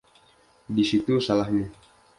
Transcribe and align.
Di 0.75 0.81
situ 0.89 1.13
salahmu. 1.27 1.63